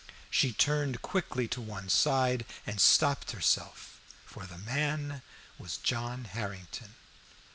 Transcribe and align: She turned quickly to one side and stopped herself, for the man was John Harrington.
She 0.31 0.51
turned 0.51 1.03
quickly 1.03 1.47
to 1.49 1.61
one 1.61 1.87
side 1.87 2.47
and 2.65 2.81
stopped 2.81 3.33
herself, 3.33 4.01
for 4.25 4.47
the 4.47 4.57
man 4.57 5.21
was 5.59 5.77
John 5.77 6.23
Harrington. 6.23 6.95